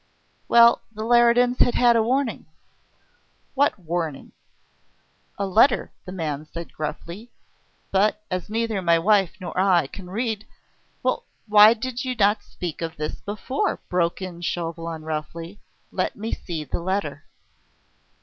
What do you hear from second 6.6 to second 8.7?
gruffly. "But as